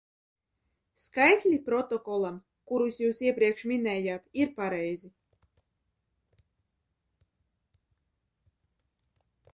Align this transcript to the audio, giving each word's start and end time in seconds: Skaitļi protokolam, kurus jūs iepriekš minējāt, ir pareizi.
Skaitļi 1.01 1.59
protokolam, 1.67 2.39
kurus 2.71 2.97
jūs 3.03 3.21
iepriekš 3.27 3.67
minējāt, 3.73 4.25
ir 4.45 4.53
pareizi. 4.57 5.13